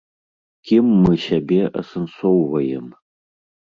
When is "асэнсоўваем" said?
1.79-2.85